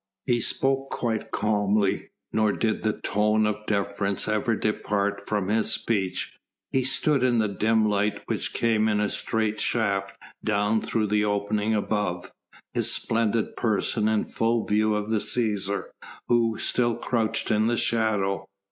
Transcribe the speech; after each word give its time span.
He 0.25 0.41
spoke 0.41 0.89
quite 0.89 1.29
calmly 1.29 2.09
nor 2.33 2.53
did 2.53 2.81
the 2.81 2.97
tone 3.01 3.45
of 3.45 3.67
deference 3.67 4.27
ever 4.27 4.55
depart 4.55 5.29
from 5.29 5.47
his 5.49 5.71
speech. 5.71 6.39
He 6.71 6.83
stood 6.83 7.21
in 7.21 7.37
the 7.37 7.47
dim 7.47 7.87
light 7.87 8.23
which 8.25 8.51
came 8.51 8.87
in 8.87 8.99
a 8.99 9.09
straight 9.09 9.59
shaft 9.59 10.17
down 10.43 10.81
through 10.81 11.05
the 11.05 11.23
opening 11.23 11.75
above, 11.75 12.31
his 12.73 12.91
splendid 12.91 13.55
person 13.55 14.07
in 14.07 14.25
full 14.25 14.65
view 14.65 14.95
of 14.95 15.11
the 15.11 15.19
Cæsar 15.19 15.89
who 16.27 16.57
still 16.57 16.95
crouched 16.95 17.51
in 17.51 17.67
the 17.67 17.77
shadow. 17.77 18.47